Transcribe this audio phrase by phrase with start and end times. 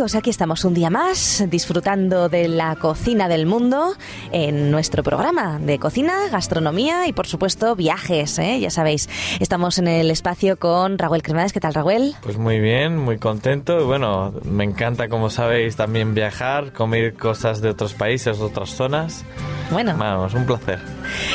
[0.00, 3.92] amigos, aquí estamos un día más disfrutando de la cocina del mundo
[4.32, 8.38] en nuestro programa de cocina, gastronomía y por supuesto viajes.
[8.38, 8.60] ¿eh?
[8.60, 9.10] Ya sabéis,
[9.40, 11.52] estamos en el espacio con Raúl Cremades.
[11.52, 12.14] ¿Qué tal, Raúl?
[12.22, 13.84] Pues muy bien, muy contento.
[13.84, 19.26] Bueno, me encanta, como sabéis, también viajar, comer cosas de otros países, de otras zonas.
[19.70, 20.80] Bueno, vamos, un placer.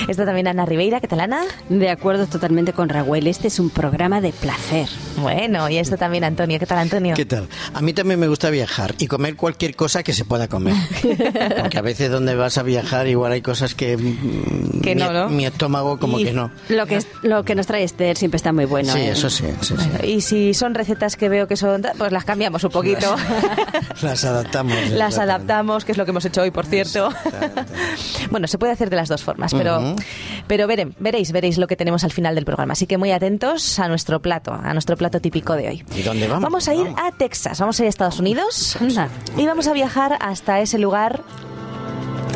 [0.07, 0.99] Está también Ana Ribeira.
[0.99, 1.41] ¿Qué tal, Ana?
[1.69, 3.27] De acuerdo totalmente con Raúl.
[3.27, 4.89] Este es un programa de placer.
[5.17, 6.59] Bueno, y está también Antonio.
[6.59, 7.15] ¿Qué tal, Antonio?
[7.15, 7.47] ¿Qué tal?
[7.73, 10.75] A mí también me gusta viajar y comer cualquier cosa que se pueda comer.
[11.61, 15.13] Porque a veces donde vas a viajar igual hay cosas que, mm, que mi, no,
[15.13, 15.29] ¿no?
[15.29, 16.51] mi estómago como que no.
[16.69, 18.91] Lo que, lo que nos trae Esther siempre está muy bueno.
[18.91, 19.11] Sí, ¿eh?
[19.11, 20.07] eso sí, sí, sí.
[20.07, 23.15] Y si son recetas que veo que son, pues las cambiamos un poquito.
[24.01, 24.89] Las adaptamos.
[24.91, 27.09] Las adaptamos, que es lo que hemos hecho hoy, por cierto.
[28.31, 29.95] Bueno, se puede hacer de las dos formas, pero, Ujú.
[30.47, 32.73] pero vere- veréis, veréis lo que tenemos al final del programa.
[32.73, 35.85] Así que muy atentos a nuestro plato, a nuestro plato típico de hoy.
[35.95, 36.43] ¿Y dónde vamos?
[36.43, 36.99] Vamos a ir Vamos.
[37.01, 38.77] a Texas, vamos a ir a Estados Unidos
[39.37, 41.21] y vamos a viajar hasta ese lugar.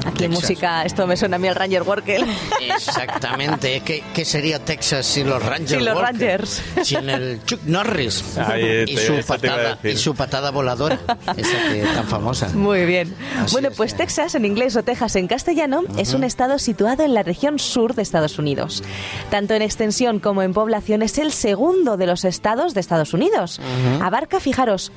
[0.09, 0.41] Aquí Texas.
[0.41, 2.25] música, esto me suena a mí al Ranger Workel.
[2.61, 3.81] Exactamente.
[3.81, 5.71] ¿Qué, qué sería Texas sin los Rangers?
[5.71, 6.41] Sin los Walker?
[6.41, 6.61] Rangers.
[6.83, 8.37] Sin el Chuck Norris.
[8.37, 10.99] Ahí y, su patada, y su patada voladora.
[11.37, 12.49] Esa que tan famosa.
[12.49, 13.13] Muy bien.
[13.37, 13.95] Así bueno, es, pues.
[13.95, 17.95] Texas en inglés o Texas en castellano es un estado situado en la región sur
[17.95, 18.83] de Estados Unidos.
[19.29, 23.59] Tanto en extensión como en población es el segundo de los estados de Estados Unidos.
[24.01, 24.91] Abarca, fijaros,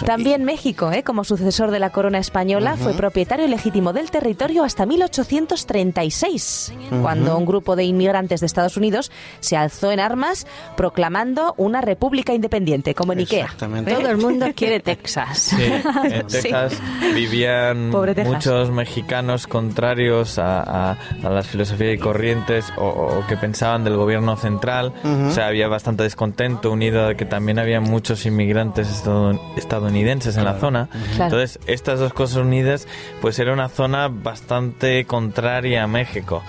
[0.04, 1.02] También México, ¿eh?
[1.02, 6.72] como sucesor de la corona española, fue propietario legítimo del territorio hasta 1836,
[7.02, 9.10] cuando un grupo de inmigrantes de Estados Unidos
[9.40, 13.44] se alzó en armas proclamando una república independiente, como en Ikea.
[13.44, 13.92] Exactamente.
[13.94, 15.38] Todo el mundo quiere Texas.
[15.56, 15.82] Sí, en
[16.28, 16.42] Sí.
[16.42, 16.80] Texas
[17.14, 18.34] vivían Pobre Texas.
[18.34, 23.96] muchos mexicanos contrarios a, a- a las filosofías y corrientes o, o que pensaban del
[23.96, 24.92] gobierno central.
[25.28, 30.44] O sea, había bastante descontento unido a que también había muchos inmigrantes estadun- estadounidenses en
[30.44, 30.88] la zona.
[31.16, 31.24] Claro.
[31.24, 32.86] Entonces, estas dos cosas unidas,
[33.20, 36.42] pues era una zona bastante contraria a México.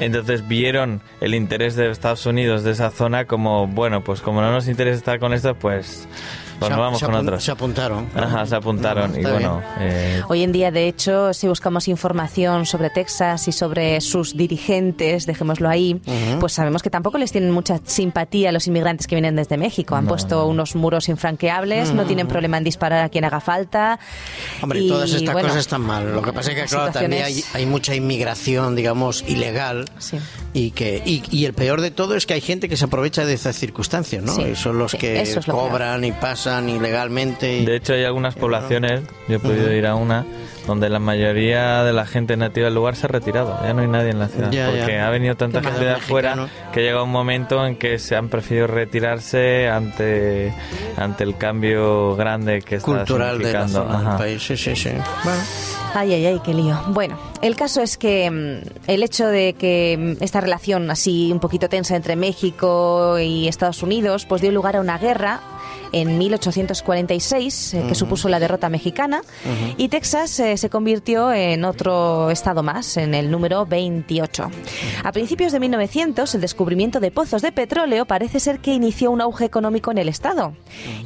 [0.00, 4.52] Entonces vieron el interés de Estados Unidos de esa zona como, bueno, pues como no
[4.52, 6.06] nos interesa estar con esto, pues,
[6.58, 7.44] pues Se- nos vamos con apun- otros.
[7.44, 8.08] Se apuntaron.
[8.14, 9.14] Ajá, se apuntaron.
[9.14, 13.52] y Está bueno, eh, Hoy en día, de hecho, si buscamos información sobre Texas y
[13.52, 16.00] sobre sus dirigentes, dejémoslo ahí,
[16.40, 19.94] pues sabemos que tampoco les tienen mucha simpatía a los inmigrantes que vienen desde México.
[19.96, 23.98] Han puesto unos muros infranqueables, no tienen problema en disparar a quien haga falta.
[24.62, 26.12] Hombre, Y, todas estas bueno, cosas están mal.
[26.12, 29.84] Lo que pasa es que, claro, también hay, hay mucha inmigración, digamos, ilegal.
[29.98, 30.18] Sí.
[30.54, 33.24] Y, que, y, y el peor de todo es que hay gente que se aprovecha
[33.24, 34.34] de esas circunstancias, ¿no?
[34.34, 35.56] Sí, y son los sí, que es lo peor.
[35.70, 37.64] cobran y pasan ilegalmente.
[37.64, 40.24] de hecho hay algunas poblaciones, yo he podido ir a una,
[40.66, 43.58] donde la mayoría de la gente nativa del lugar se ha retirado.
[43.62, 44.50] Ya no hay nadie en la ciudad.
[44.50, 45.06] Ya, porque ya.
[45.06, 48.66] ha venido tanta gente de afuera que llega un momento en que se han preferido
[48.66, 50.52] retirarse ante,
[50.96, 54.42] ante el cambio grande que está cultural de la zona del país.
[54.42, 54.90] Sí, sí, sí.
[55.24, 55.40] Bueno,
[55.94, 56.78] Ay, ay, ay, qué lío.
[56.88, 61.40] Bueno, el caso es que mm, el hecho de que mm, esta relación así un
[61.40, 65.40] poquito tensa entre México y Estados Unidos, pues dio lugar a una guerra
[65.92, 69.22] en 1846, eh, que supuso la derrota mexicana,
[69.76, 74.50] y Texas eh, se convirtió en otro estado más, en el número 28.
[75.04, 79.20] A principios de 1900, el descubrimiento de pozos de petróleo parece ser que inició un
[79.20, 80.54] auge económico en el estado,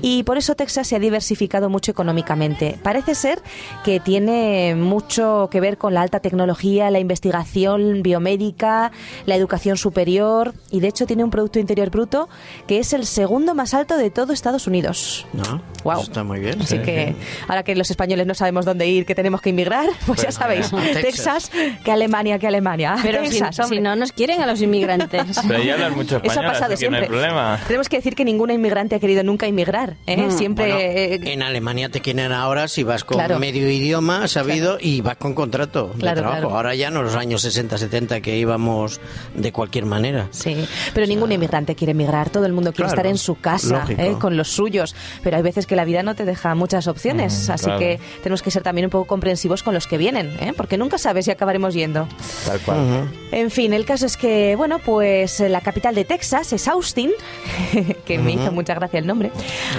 [0.01, 2.79] y por eso Texas se ha diversificado mucho económicamente.
[2.83, 3.43] Parece ser
[3.85, 8.93] que tiene mucho que ver con la alta tecnología, la investigación biomédica,
[9.27, 12.29] la educación superior, y de hecho tiene un Producto Interior Bruto
[12.67, 14.72] que es el segundo más alto de todo Estados Unidos.
[14.73, 15.27] Unidos.
[15.35, 15.95] No, Wow.
[15.95, 16.63] eso está muy bien.
[16.63, 17.27] Así Sí, que sí.
[17.49, 20.71] ahora que los españoles no sabemos dónde ir, que tenemos que inmigrar, pues ya sabéis,
[20.95, 21.51] Texas,
[21.85, 22.95] que Alemania, que Alemania.
[23.03, 23.81] Pero si, Texas, si hombre.
[23.81, 25.41] no nos quieren a los inmigrantes.
[25.49, 27.19] Pero hablan mucho Eso ha español, pasado así que no hay siempre.
[27.21, 27.61] problema.
[27.67, 29.97] Tenemos que decir que ninguna inmigrante ha querido nunca inmigrar.
[30.07, 30.17] ¿eh?
[30.17, 30.31] Mm.
[30.31, 30.67] Siempre.
[30.73, 33.39] Bueno, eh, en Alemania te quieren ahora si vas con Claro.
[33.41, 36.41] medio idioma sabido y vas con contrato de Claro, trabajo.
[36.43, 36.57] claro.
[36.57, 39.01] Ahora ya no los años 60, 70 que íbamos
[39.35, 40.29] de cualquier manera.
[40.31, 40.65] Sí,
[40.95, 42.31] pero ningún inmigrante quiere emigrar.
[42.31, 43.85] Todo el mundo quiere Claro, estar en su casa.
[43.89, 44.15] ¿eh?
[44.21, 44.95] con los suyos.
[45.23, 47.49] Pero hay veces que la vida no te deja muchas opciones.
[47.49, 47.81] Mm, así claro.
[47.81, 50.53] que tenemos que ser también un poco comprensivos con los que vienen, ¿eh?
[50.57, 52.07] porque nunca sabes si acabaremos yendo.
[52.47, 52.79] Tal cual.
[52.79, 53.09] Ujú.
[53.33, 57.11] En fin, el caso es que, bueno, pues eh, la capital de Texas es Austin,
[58.07, 59.33] que me hizo mucha gracia el nombre.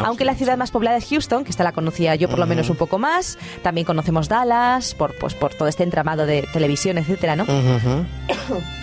[0.03, 2.69] Aunque la ciudad más poblada es Houston, que esta la conocía yo por lo menos
[2.69, 3.37] un poco más.
[3.61, 7.45] También conocemos Dallas, por, pues, por todo este entramado de televisión, etcétera, ¿no?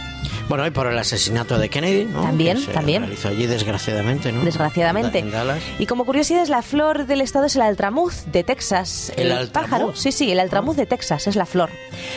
[0.51, 2.23] Bueno, y por el asesinato de Kennedy, ¿no?
[2.23, 3.03] También, Que se también.
[3.03, 4.45] realizó allí, desgraciadamente, ¿no?
[4.45, 5.21] Desgraciadamente.
[5.21, 5.63] En Dallas.
[5.79, 9.13] Y como curiosidad, la flor del estado es el altramuz de Texas.
[9.17, 9.51] ¿El altramuz?
[9.71, 11.71] pájaro, sí, sí, el altramuz de Texas es la flor.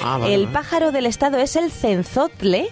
[0.03, 0.53] Ah, vale, el vale.
[0.53, 2.69] pájaro del estado es el cenzotle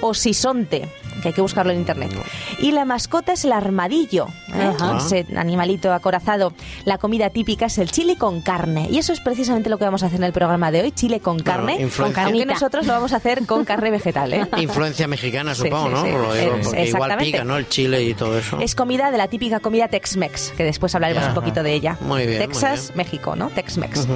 [0.00, 0.88] o sisonte,
[1.22, 2.10] que hay que buscarlo en internet.
[2.58, 4.72] Y la mascota es el armadillo, ¿eh?
[4.98, 6.52] Ese animalito acorazado.
[6.84, 8.88] La comida típica es el chile con carne.
[8.90, 11.20] Y eso es precisamente lo que vamos a hacer en el programa de hoy, chile
[11.20, 11.74] con carne.
[11.80, 12.04] influencia.
[12.04, 12.52] aunque Carnita.
[12.54, 14.32] nosotros lo vamos a hacer con carne vegetal.
[14.34, 14.46] ¿eh?
[14.58, 16.02] Influencia mexicana, supongo, sí, ¿no?
[16.04, 16.10] sí.
[16.10, 17.24] Lo digo, Es- porque igual exactamente.
[17.24, 17.56] pica, ¿no?
[17.56, 18.58] El chile y todo eso.
[18.60, 21.96] Es comida de la típica comida Tex-Mex, que después hablaremos un poquito de ella.
[22.00, 22.96] Muy bien, muy Texas, bien.
[22.98, 23.48] México, ¿no?
[23.50, 24.06] Tex-Mex.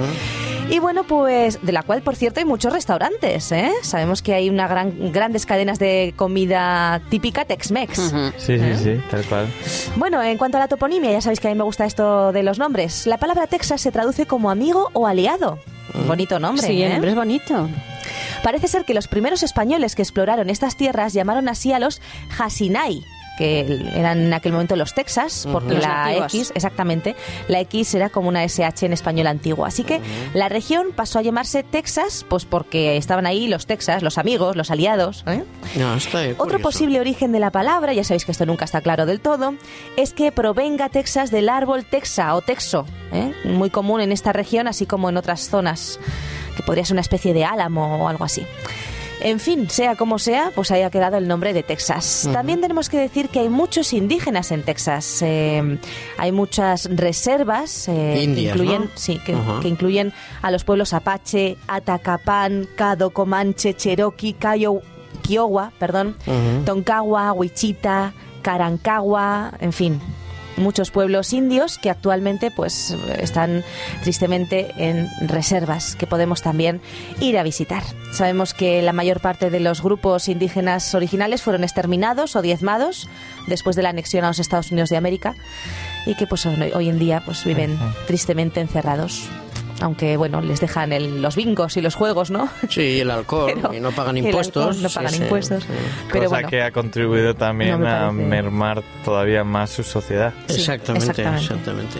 [0.69, 3.71] Y bueno, pues de la cual, por cierto, hay muchos restaurantes, ¿eh?
[3.83, 7.95] Sabemos que hay una gran, grandes cadenas de comida típica Tex-Mex.
[8.37, 9.47] Sí, sí, sí, tal cual.
[9.95, 12.43] Bueno, en cuanto a la toponimia, ya sabéis que a mí me gusta esto de
[12.43, 13.07] los nombres.
[13.07, 15.59] La palabra Texas se traduce como amigo o aliado.
[16.05, 16.67] Bonito nombre.
[16.67, 16.93] Sí, el ¿eh?
[16.93, 17.69] nombre es bonito.
[18.43, 22.01] Parece ser que los primeros españoles que exploraron estas tierras llamaron así a los
[22.37, 23.03] Hasinai,
[23.37, 23.59] que
[23.93, 26.33] eran en aquel momento los Texas, porque la nativos.
[26.33, 27.15] X, exactamente,
[27.47, 29.65] la X era como una SH en español antiguo.
[29.65, 30.01] Así que
[30.33, 34.71] la región pasó a llamarse Texas, pues porque estaban ahí los Texas, los amigos, los
[34.71, 35.23] aliados.
[35.27, 35.43] ¿eh?
[35.77, 36.63] No, está Otro curioso.
[36.63, 39.53] posible origen de la palabra, ya sabéis que esto nunca está claro del todo,
[39.95, 43.33] es que provenga Texas del árbol texa o texo, ¿eh?
[43.45, 45.99] muy común en esta región, así como en otras zonas,
[46.55, 48.45] que podría ser una especie de álamo o algo así.
[49.19, 52.29] En fin, sea como sea, pues ahí ha quedado el nombre de Texas.
[52.31, 55.21] También tenemos que decir que hay muchos indígenas en Texas.
[55.21, 55.79] Eh,
[56.17, 58.89] hay muchas reservas eh, que incluyen, ¿no?
[58.95, 59.35] sí, que,
[59.67, 64.81] incluyen a los pueblos Apache, Atacapán, Cado, Comanche, Cherokee, Cayo,
[65.23, 66.63] Kiowa, perdón, Ujú.
[66.65, 69.99] Toncagua, Wichita, Carancagua, en fin,
[70.57, 73.63] muchos pueblos indios que actualmente pues están
[74.03, 76.81] tristemente en reservas que podemos también
[77.19, 77.83] ir a visitar.
[78.11, 83.07] Sabemos que la mayor parte de los grupos indígenas originales fueron exterminados o diezmados
[83.47, 85.35] después de la anexión a los Estados Unidos de América
[86.05, 87.77] y que pues hoy en día pues viven
[88.07, 89.29] tristemente encerrados.
[89.81, 92.49] Aunque bueno, les dejan el- los bingos y los juegos, ¿no?
[92.69, 94.63] Sí, el alcohol, Pero- y no pagan impuestos.
[94.65, 95.63] alcohol, no pagan sí, impuestos.
[95.63, 95.69] sí.
[96.11, 96.49] Pero Cosa bueno.
[96.49, 100.33] que ha contribuido también No a mermar todavía más su sociedad.
[100.47, 101.43] Sí, Exactamente, exactamente.
[101.43, 101.97] exactamente.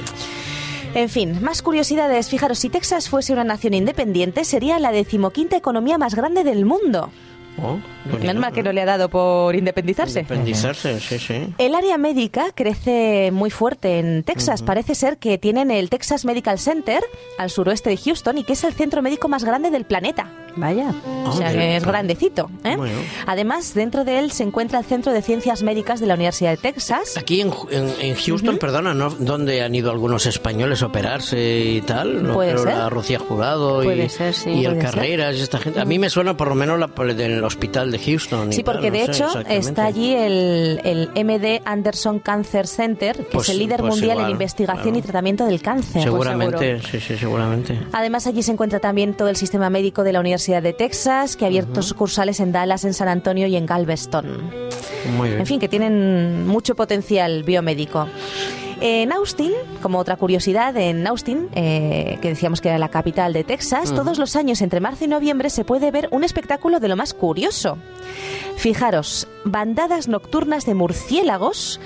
[0.95, 2.29] En fin, más curiosidades.
[2.29, 7.11] Fijaros, si Texas fuese una nación independiente, sería la decimoquinta economía más grande del mundo.
[7.61, 7.77] Oh,
[8.19, 10.19] Menos mal que no le ha dado por independizarse.
[10.21, 11.53] Independizarse, sí, sí.
[11.57, 14.61] El área médica crece muy fuerte en Texas.
[14.61, 17.01] Parece ser que tienen el Texas Medical Center
[17.37, 20.31] al suroeste de Houston y que es el centro médico más grande del planeta.
[20.55, 20.91] Vaya.
[21.25, 22.49] O sea Ah, que es grandecito.
[22.63, 22.75] ¿eh?
[22.77, 22.97] Bueno.
[23.27, 26.57] Además, dentro de él se encuentra el Centro de Ciencias Médicas de la Universidad de
[26.57, 27.15] Texas.
[27.17, 29.09] Aquí en, en- en Houston, perdona, ¿no?
[29.11, 32.23] ¿Dónde han ido algunos españoles a operarse y tal?
[32.25, 32.33] ¿No?
[32.33, 32.73] Puede Pero ser.
[32.75, 34.49] La Rocía Jurado y, Puede ser, sí.
[34.49, 34.79] y el.
[34.79, 35.79] Carreras y esta gente.
[35.79, 38.53] A mí me suena por lo menos la, el hospital de Houston.
[38.53, 43.53] Sí, porque de hecho está allí el, el MD Anderson Cancer Center, que Pues- es
[43.55, 44.99] el líder pues mundial en investigación claro.
[44.99, 46.03] y tratamiento del cáncer.
[46.03, 47.79] Seguramente, Pues sí, sí, seguramente.
[47.91, 51.45] Además, allí se encuentra también todo el sistema médico de la Universidad de Texas, que
[51.45, 54.49] ha abierto sucursales en Dallas, en San Antonio y en Galveston.
[55.17, 55.39] Muy bien.
[55.39, 58.07] En fin, que tienen mucho potencial biomédico.
[58.79, 63.43] En Austin, como otra curiosidad, en Austin, eh, que decíamos que era la capital de
[63.43, 66.95] Texas, todos los años entre marzo y noviembre se puede ver un espectáculo de lo
[66.95, 67.77] más curioso.
[68.57, 71.79] Fijaros, bandadas nocturnas de murciélagos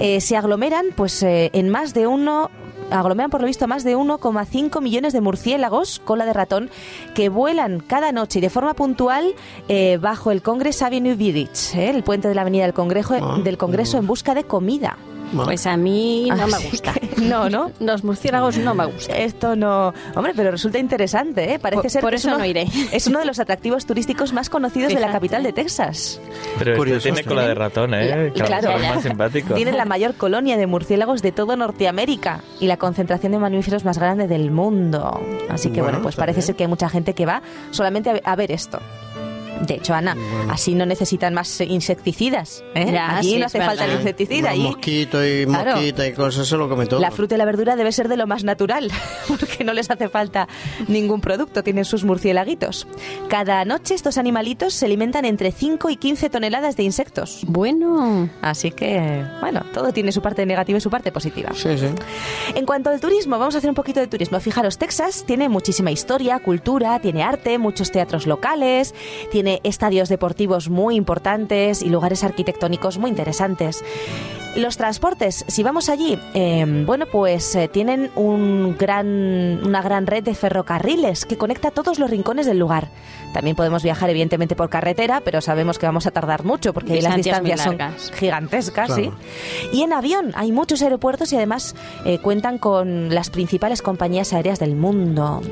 [0.00, 2.50] eh, se aglomeran pues eh, en más de uno
[2.90, 6.70] aglomeran por lo visto más de 1,5 millones de murciélagos cola de ratón
[7.14, 9.34] que vuelan cada noche y de forma puntual
[9.68, 13.38] eh, bajo el Congress Avenue Village, eh, el puente de la Avenida del Congreso, Ah.
[13.42, 14.96] del Congreso en busca de comida.
[15.32, 16.92] Bueno, Pues a mí no me gusta.
[16.94, 17.72] que No, ¿no?
[17.80, 19.16] Los murciélagos no me gustan.
[19.16, 19.92] Esto no.
[20.14, 21.58] Hombre, pero resulta interesante, ¿eh?
[21.58, 22.66] Parece Por- ser por que eso es uno, no iré.
[22.92, 26.20] Es uno de los atractivos turísticos más conocidos de la capital de Texas.
[26.58, 28.32] Pero este Curioso, tiene cola de ratón, ¿eh?
[28.34, 29.54] Y claro, es más simpático.
[29.54, 33.98] Tiene la mayor colonia de murciélagos de todo Norteamérica y la concentración de mamíferos más
[33.98, 35.20] grande del mundo.
[35.48, 38.30] Así que bueno, Bueno, pues parece ser que hay mucha gente que va solamente a,
[38.32, 38.78] a ver esto.
[39.62, 40.16] De hecho, Ana,
[40.50, 42.62] así no necesitan más insecticidas.
[42.74, 42.90] ¿eh?
[42.92, 44.42] Ya, Allí sí, no hace falta el insecticida.
[44.42, 45.70] Los Allí mosquitos y Claro.
[45.76, 47.00] mosquitas y cosas, eso lo come todo.
[47.00, 48.90] la fruta y la verdura debe ser de lo más natural,
[49.28, 50.46] porque no les hace falta
[50.88, 52.86] ningún producto, tienen sus murciélaguitos.
[53.28, 57.42] Cada noche estos animalitos se alimentan entre 5 y 15 toneladas de insectos.
[57.46, 61.50] Bueno, Así que, bueno, todo tiene su parte negativa y su parte positiva.
[61.54, 61.86] Sí, sí.
[62.54, 64.38] En cuanto al turismo, vamos a hacer un poquito de turismo.
[64.40, 68.94] Fijaros, Texas tiene muchísima historia, cultura, tiene arte, muchos teatros locales,
[69.30, 73.84] tiene estadios deportivos muy importantes y lugares arquitectónicos muy interesantes.
[74.56, 80.24] Los transportes, si vamos allí, eh, bueno, pues eh, tienen un gran, una gran red
[80.24, 82.88] de ferrocarriles que conecta todos los rincones del lugar.
[83.34, 87.16] También podemos viajar, evidentemente, por carretera, pero sabemos que vamos a tardar mucho porque las
[87.16, 87.78] Distancias son
[88.14, 89.02] gigantescas, Claro.
[89.02, 89.10] ¿sí?
[89.74, 91.76] Y en avión hay muchos aeropuertos y además
[92.06, 95.42] eh, cuentan con las principales compañías aéreas del mundo.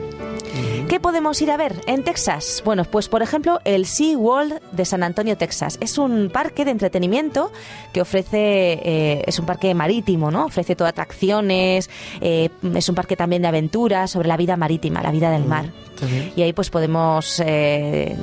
[0.89, 2.63] ¿Qué podemos ir a ver en Texas?
[2.65, 5.79] Bueno, pues por ejemplo el Sea World de San Antonio, Texas.
[5.81, 7.51] Es un parque de entretenimiento
[7.93, 10.45] que ofrece, eh, es un parque marítimo, ¿no?
[10.47, 11.89] Ofrece todo atracciones,
[12.21, 15.71] eh, es un parque también de aventuras sobre la vida marítima, la vida del mar.
[15.95, 16.33] Está bien.
[16.37, 18.17] Y ahí pues podemos eh,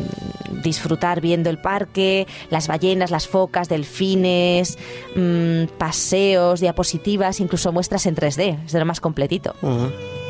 [0.63, 4.77] disfrutar viendo el parque, las ballenas, las focas, delfines,
[5.15, 8.59] mm, paseos, diapositivas, incluso muestras en 3D.
[8.65, 9.55] Es de lo más completito.
[9.55, 10.20] Está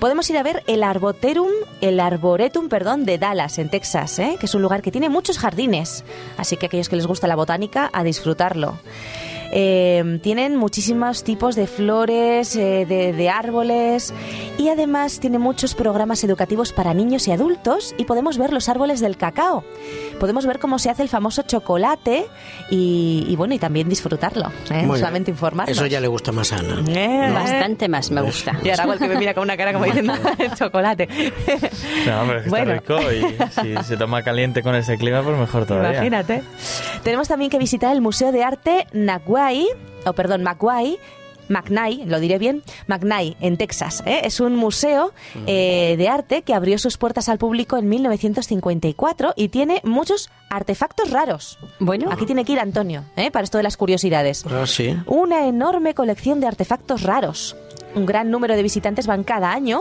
[0.00, 1.48] Podemos ir a ver el Arboretum,
[1.80, 4.36] el Arboretum, perdón, de Dallas, en Texas, ¿eh?
[4.38, 6.04] que es un lugar que tiene muchos jardines.
[6.36, 8.78] Así que aquellos que les gusta la botánica, a disfrutarlo.
[9.52, 14.12] Eh, tienen muchísimos tipos de flores, eh, de, de árboles
[14.58, 19.00] y además tiene muchos programas educativos para niños y adultos y podemos ver los árboles
[19.00, 19.64] del cacao.
[20.18, 22.26] Podemos ver cómo se hace el famoso chocolate
[22.70, 24.82] y, y bueno, y también disfrutarlo, ¿eh?
[24.86, 25.76] No solamente informarnos.
[25.76, 26.82] Eso ya le gusta más a Ana.
[26.88, 28.58] Eh, bastante más me gusta.
[28.64, 31.08] y ahora igual que me mira con una cara como diciendo el chocolate.
[32.06, 32.72] No, hombre, es que Bueno.
[32.74, 33.36] está rico y
[33.78, 35.92] si se toma caliente con ese clima, pues mejor todavía.
[35.92, 36.42] Imagínate.
[37.02, 39.66] Tenemos también que visitar el Museo de Arte Naguay,
[40.04, 40.98] o perdón, Maguay.
[41.48, 44.02] McNay, lo diré bien, McNay, en Texas.
[44.06, 44.22] ¿eh?
[44.24, 45.12] Es un museo
[45.46, 51.10] eh, de arte que abrió sus puertas al público en 1954 y tiene muchos artefactos
[51.10, 51.58] raros.
[51.78, 53.30] Bueno, Aquí tiene que ir Antonio, ¿eh?
[53.30, 54.44] para esto de las curiosidades.
[54.46, 54.96] Ah, sí.
[55.06, 57.56] Una enorme colección de artefactos raros.
[57.96, 59.80] Un gran número de visitantes van cada año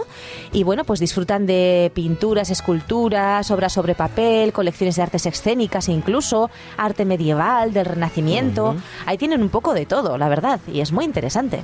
[0.53, 6.49] y bueno, pues disfrutan de pinturas, esculturas, obras sobre papel, colecciones de artes escénicas incluso,
[6.77, 8.77] arte medieval, del Renacimiento.
[9.05, 11.59] Ahí tienen un poco de todo, la verdad, y es muy interesante.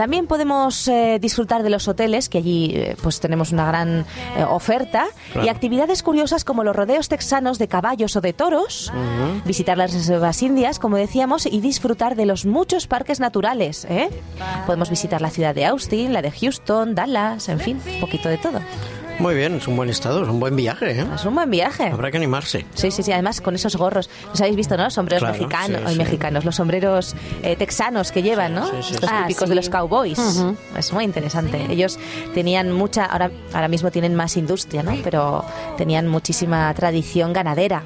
[0.00, 4.44] También podemos eh, disfrutar de los hoteles, que allí eh, pues tenemos una gran eh,
[4.48, 5.04] oferta,
[5.44, 8.90] y actividades curiosas como los rodeos texanos de caballos o de toros,
[9.44, 13.84] visitar las reservas indias, como decíamos, y disfrutar de los muchos parques naturales.
[13.90, 14.08] ¿eh?
[14.64, 18.38] Podemos visitar la ciudad de Austin, la de Houston, Dallas, en fin, un poquito de
[18.38, 18.60] todo.
[19.20, 20.98] Muy bien, es un buen estado, es un buen viaje.
[20.98, 21.06] ¿eh?
[21.14, 21.88] Es un buen viaje.
[21.88, 22.64] Habrá que animarse.
[22.74, 23.12] Sí, sí, sí.
[23.12, 24.08] Además, con esos gorros.
[24.30, 24.84] Los habéis visto, ¿no?
[24.84, 25.98] Los sombreros Claro, mexicanos, sí, ay, sí.
[25.98, 28.64] mexicanos, los sombreros eh, texanos que llevan, ¿no?
[28.66, 29.14] sí, sí, Estos sí.
[29.16, 29.50] Ah, típicos sí.
[29.50, 30.18] de los cowboys.
[30.76, 31.66] Es muy interesante.
[31.70, 31.98] Ellos
[32.32, 34.96] tenían mucha, ahora, ahora mismo tienen más industria, ¿no?
[35.04, 35.44] Pero
[35.76, 37.82] tenían muchísima tradición ganadera.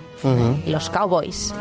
[0.66, 1.52] Los cowboys.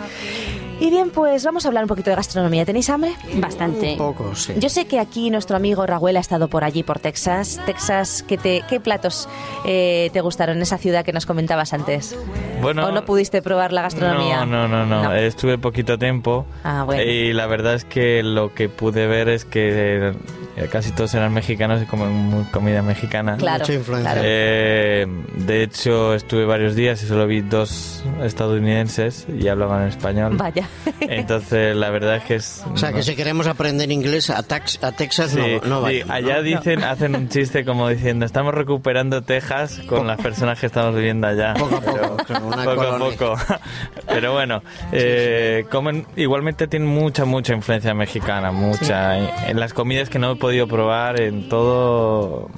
[0.79, 2.65] Y bien, pues vamos a hablar un poquito de gastronomía.
[2.65, 3.13] ¿Tenéis hambre?
[3.35, 3.93] bastante.
[3.93, 4.53] Un poco, sí.
[4.57, 7.59] Yo sé que aquí nuestro amigo Raúl ha estado por allí, por Texas.
[7.65, 9.29] Texas, ¿qué, te, qué platos
[9.65, 12.17] eh, te gustaron en esa ciudad que nos comentabas antes?
[12.61, 14.45] Bueno, ¿O no pudiste probar la gastronomía?
[14.45, 15.03] No, no, no, no.
[15.03, 15.13] No.
[15.15, 16.45] Estuve poquito tiempo.
[16.63, 17.01] Ah, bueno.
[17.03, 20.13] Y la verdad es que lo que pude ver es que
[20.55, 23.37] eh, casi todos eran mexicanos y comen comida mexicana.
[23.37, 24.11] Claro, Mucha influencia.
[24.13, 24.27] claro.
[24.29, 30.37] Eh, de hecho, estuve varios días y solo vi dos estadounidenses y hablaban español.
[30.37, 30.62] Vaya.
[30.99, 32.63] Entonces, la verdad es que es.
[32.73, 36.13] O sea, que si queremos aprender inglés a, Tax- a Texas, Sí, no, no vayamos,
[36.15, 36.43] allá ¿no?
[36.43, 41.27] dicen, hacen un chiste como diciendo, estamos recuperando Texas con las personas que estamos viviendo
[41.27, 41.53] allá.
[41.53, 43.17] Poco a poco, Pero- claro, una poco a colonia.
[43.17, 43.35] poco.
[44.07, 49.17] Pero bueno, eh, comen, igualmente tienen mucha, mucha influencia mexicana, mucha.
[49.49, 52.49] En las comidas que no he podido probar, en todo...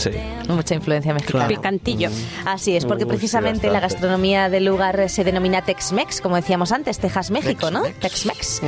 [0.00, 0.10] Sí.
[0.48, 1.46] Mucha influencia mexicana.
[1.46, 2.08] Picantillo.
[2.46, 6.72] Así es, porque Uy, sí, precisamente la gastronomía del lugar se denomina Tex-Mex, como decíamos
[6.72, 7.82] antes, Texas, México, ¿no?
[7.82, 8.62] Tex-Mex.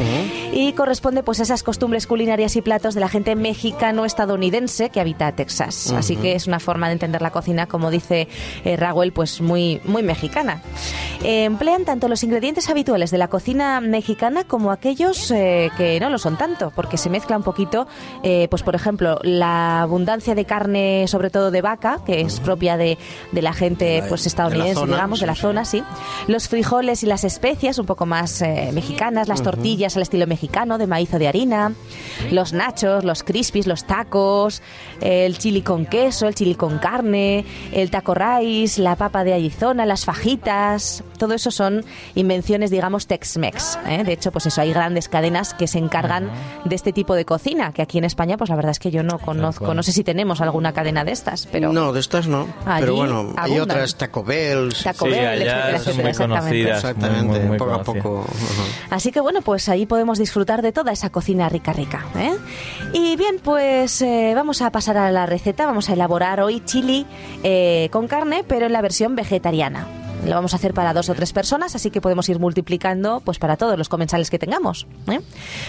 [0.52, 5.32] Y corresponde pues a esas costumbres culinarias y platos de la gente mexicano-estadounidense que habita
[5.32, 5.92] Texas.
[5.92, 8.28] Así que es una forma de entender la cocina, como dice
[8.64, 10.62] eh, Raúl, pues muy, muy mexicana.
[11.24, 16.10] Eh, emplean tanto los ingredientes habituales de la cocina mexicana como aquellos eh, que no
[16.10, 17.86] lo son tanto, porque se mezcla un poquito,
[18.22, 22.76] eh, pues por ejemplo, la abundancia de carne, sobre todo de vaca, que es propia
[22.76, 22.98] de,
[23.32, 25.40] de la gente pues de estadounidense, zona, digamos, de la sí.
[25.40, 25.82] zona, sí.
[26.26, 30.78] Los frijoles y las especias, un poco más eh, mexicanas, las tortillas al estilo mexicano,
[30.78, 31.72] de maíz o de harina,
[32.30, 34.62] los nachos, los crispies, los tacos,
[35.00, 39.86] el chili con queso, el chili con carne, el taco rice, la papa de Arizona,
[39.86, 43.78] las fajitas, todo eso son invenciones, digamos, Tex-Mex.
[43.86, 44.04] ¿eh?
[44.04, 46.30] De hecho, pues eso, hay grandes cadenas que se encargan
[46.64, 49.02] de este tipo de cocina, que aquí en España, pues la verdad es que yo
[49.02, 51.72] no conozco, no sé si tenemos alguna cadena de estas, pero...
[51.72, 52.48] No, de estas no.
[52.64, 54.72] Allí pero bueno, hay otras Taco Bell.
[54.82, 56.40] Taco Sí, Bell, allá etcétera, son etcétera, muy exactamente.
[56.40, 56.76] conocidas.
[56.78, 58.24] Exactamente, muy, muy, muy poco a poco.
[58.28, 58.94] ajá.
[58.96, 62.04] Así que bueno, pues ahí podemos disfrutar de toda esa cocina rica, rica.
[62.16, 62.32] ¿eh?
[62.92, 65.66] Y bien, pues eh, vamos a pasar a la receta.
[65.66, 67.06] Vamos a elaborar hoy chili
[67.42, 69.86] eh, con carne, pero en la versión vegetariana.
[70.24, 73.38] Lo vamos a hacer para dos o tres personas, así que podemos ir multiplicando pues
[73.38, 74.86] para todos los comensales que tengamos.
[75.08, 75.20] ¿eh?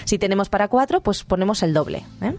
[0.06, 2.06] Si tenemos para cuatro, pues ponemos el doble.
[2.22, 2.36] ¿eh?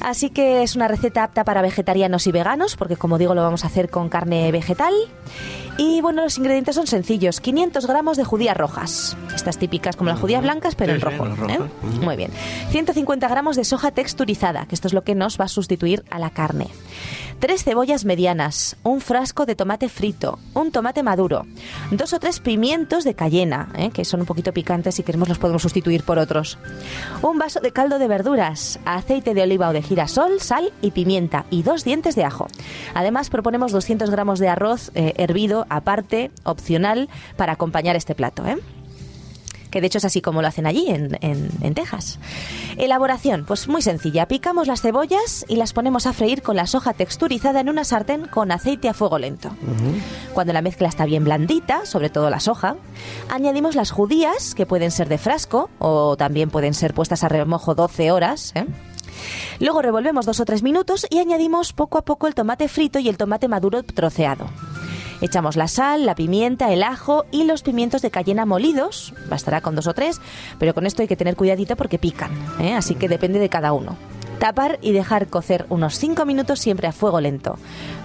[0.00, 3.64] Así que es una receta apta para vegetarianos y veganos, porque como digo, lo vamos
[3.64, 4.94] a hacer con carne vegetal.
[5.76, 10.20] Y bueno, los ingredientes son sencillos: 500 gramos de judías rojas, estas típicas como las
[10.20, 11.26] judías blancas, pero Sí, en rojo.
[11.48, 11.58] ¿eh?
[12.02, 12.30] Muy bien.
[12.70, 16.18] 150 gramos de soja texturizada, que esto es lo que nos va a sustituir a
[16.18, 16.68] la carne.
[17.40, 21.44] Tres cebollas medianas, un frasco de tomate frito, un tomate maduro,
[21.90, 23.90] dos o tres pimientos de cayena, ¿eh?
[23.90, 26.58] que son un poquito picantes, si queremos los podemos sustituir por otros.
[27.22, 31.44] Un vaso de caldo de verduras, aceite de oliva o de girasol, sal y pimienta
[31.50, 32.46] y dos dientes de ajo.
[32.94, 38.46] Además proponemos 200 gramos de arroz eh, hervido aparte, opcional, para acompañar este plato.
[38.46, 38.56] ¿eh?
[39.70, 42.20] que de hecho es así como lo hacen allí, en, en- en Texas.
[42.76, 44.28] Elaboración, pues muy sencilla.
[44.28, 48.26] Picamos las cebollas y las ponemos a freír con la soja texturizada en una sartén
[48.28, 49.50] con aceite a fuego lento.
[50.32, 52.76] Cuando la mezcla está bien blandita, sobre todo la soja,
[53.28, 57.74] añadimos las judías, que pueden ser de frasco o también pueden ser puestas a remojo
[57.74, 58.52] 12 horas.
[58.54, 58.66] ¿eh?
[59.58, 63.08] Luego revolvemos dos o tres minutos y añadimos poco a poco el tomate frito y
[63.08, 64.46] el tomate maduro troceado.
[65.20, 69.14] Echamos la sal, la pimienta, el ajo y los pimientos de cayena molidos.
[69.28, 70.20] Bastará con dos o tres,
[70.58, 72.74] pero con esto hay que tener cuidadito porque pican, ¿eh?
[72.74, 73.96] así que depende de cada uno.
[74.38, 77.56] Tapar y dejar cocer unos 5 minutos siempre a fuego lento.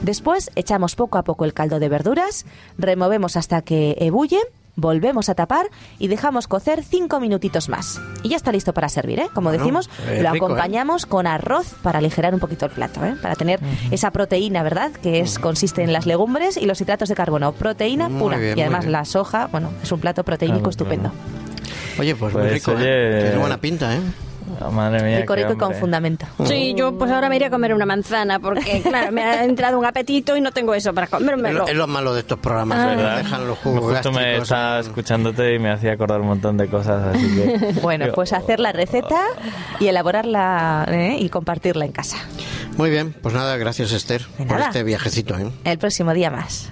[0.01, 2.45] Después echamos poco a poco el caldo de verduras,
[2.77, 4.39] removemos hasta que ebulle,
[4.79, 5.67] volvemos a tapar
[5.97, 8.01] y dejamos cocer 5 minutitos más.
[8.23, 9.27] Y ya está listo para servir, ¿eh?
[9.33, 10.47] Como Bueno, decimos, es lo rico, ¿eh?
[10.53, 13.15] acompañamos con arroz para aligerar un poquito el plato, ¿eh?
[13.21, 13.59] Para tener
[13.91, 14.91] esa proteína, ¿verdad?
[14.91, 17.51] Que es consiste en las legumbres y los hidratos de carbono.
[17.51, 18.37] Proteína Muy pura.
[18.37, 21.11] bien, y además la soja, bueno, es un plato proteínico Claro, estupendo.
[21.99, 23.21] Oye, pues, muy Pues, rico, oye, ¿eh?
[23.23, 23.99] Tiene buena pinta, ¿eh?
[24.61, 25.19] Ah, Madre mía.
[25.19, 26.25] rico, qué rico y con fundamento.
[26.45, 29.77] Sí, yo pues ahora me iré a comer una manzana porque, claro, me ha entrado
[29.79, 31.59] un apetito y no tengo eso para comérmelo.
[31.59, 32.85] lo, es lo malo de estos programas, Ah.
[32.95, 33.17] ¿Verdad?
[33.17, 36.67] dejan los jugos Justo me estaba en- escuchándote y me hacía acordar un montón de
[36.67, 37.73] cosas, así que...
[37.81, 39.19] Bueno, pues hacer la receta
[39.79, 41.17] y elaborarla ¿eh?
[41.19, 42.17] y compartirla en casa.
[42.77, 44.67] Muy bien, pues nada, gracias Esther De por nada.
[44.67, 45.51] este viajecito, ¿eh?
[45.65, 46.71] El próximo día más.